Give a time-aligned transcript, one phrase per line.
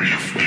[0.00, 0.39] brief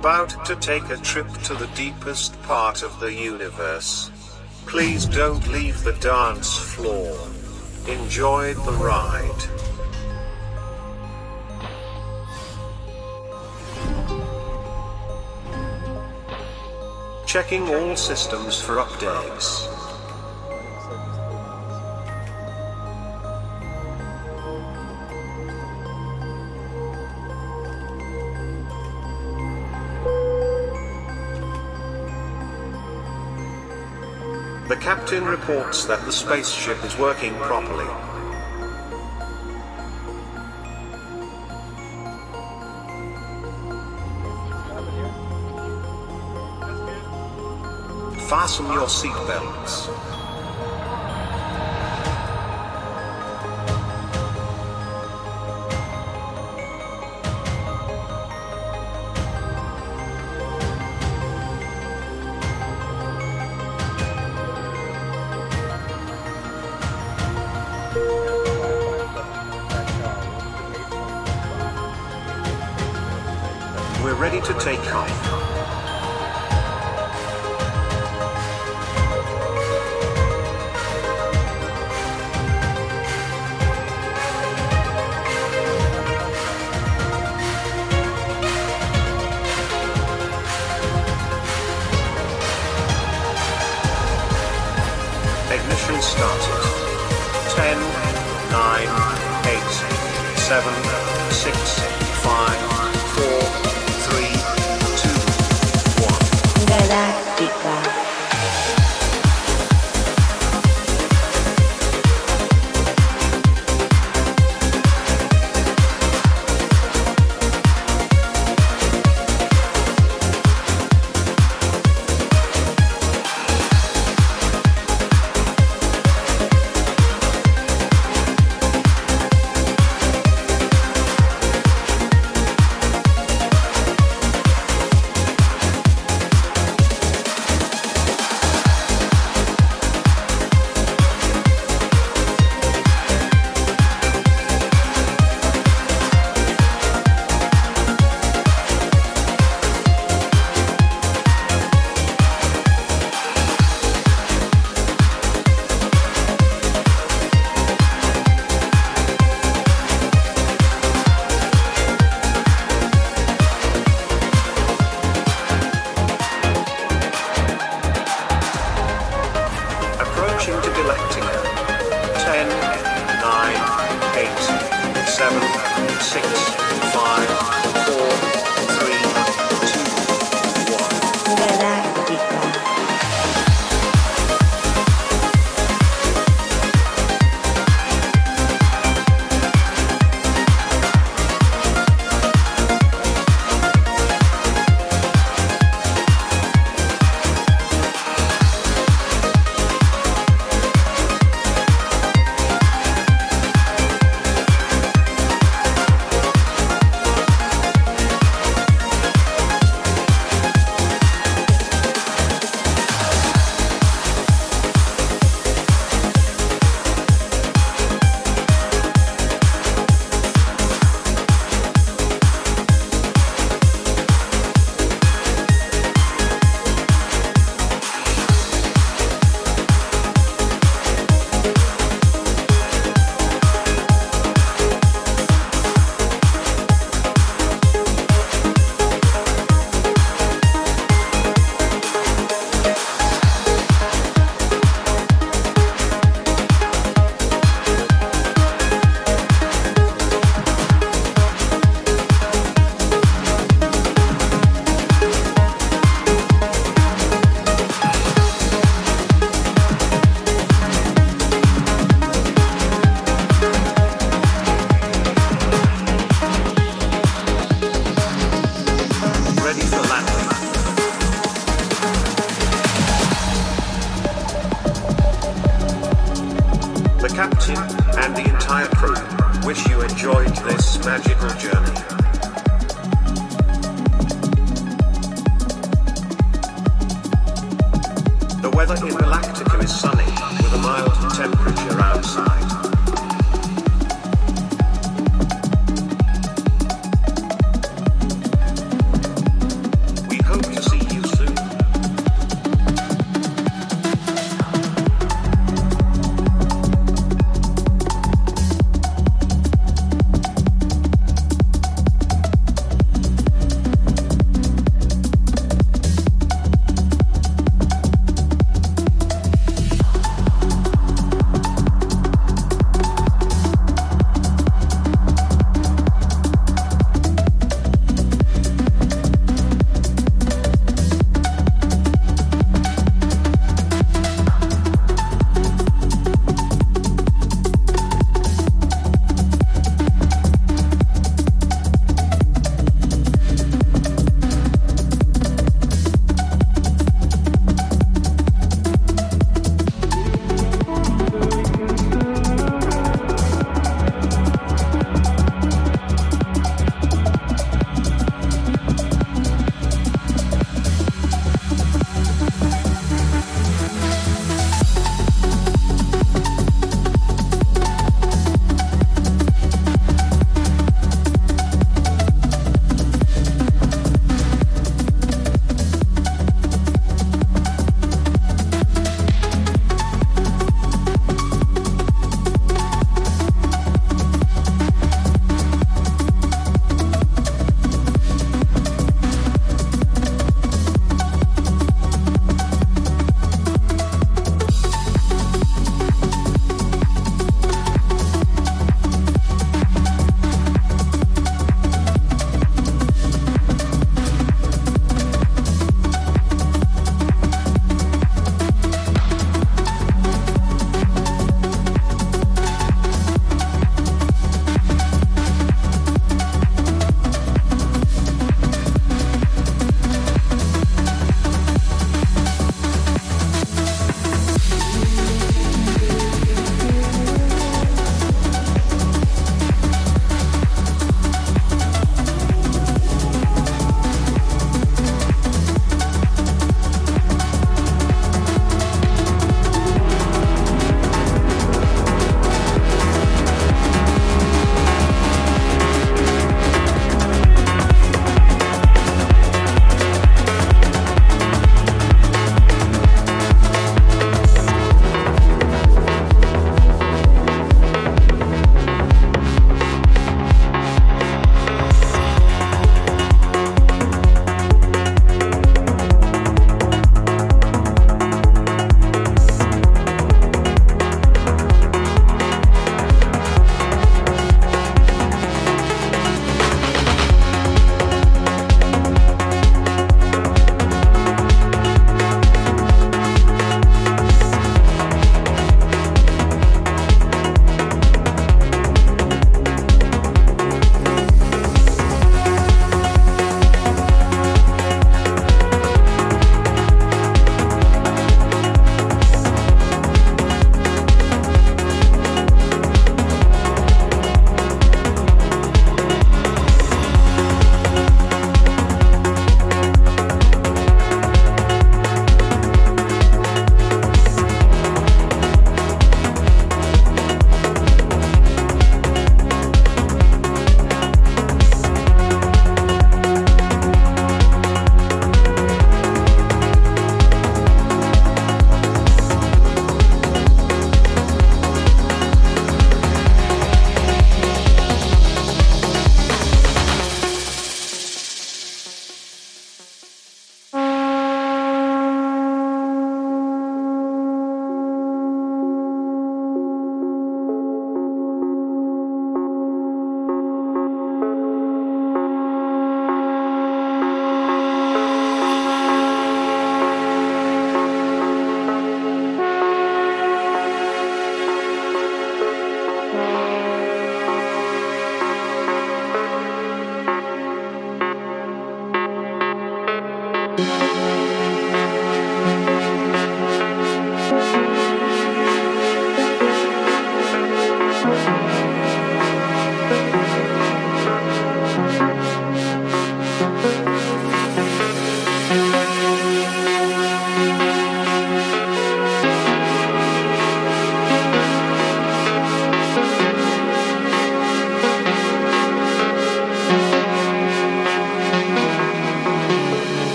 [0.00, 4.10] about to take a trip to the deepest part of the universe.
[4.64, 7.14] Please don't leave the dance floor.
[7.86, 9.42] Enjoy the ride.
[17.26, 19.69] Checking all systems for updates.
[34.80, 37.84] Captain reports that the spaceship is working properly.
[48.26, 50.09] Fasten your seatbelts.